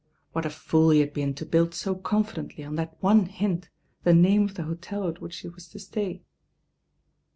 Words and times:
What 0.31 0.47
a 0.47 0.49
foofhe 0.49 0.99
had 0.99 1.13
been 1.13 1.35
to 1.35 1.45
build 1.45 1.75
so 1.75 1.93
confidently 1.93 2.63
on 2.63 2.73
that 2.77 2.97
one 3.01 3.29
h 3.29 3.43
nt 3.43 3.69
the 4.03 4.15
name 4.15 4.45
of 4.45 4.55
the 4.55 4.63
hotel 4.63 5.07
at 5.07 5.21
which 5.21 5.35
she 5.35 5.47
wa, 5.47 5.57
to 5.69 5.77
stay. 5.77 6.23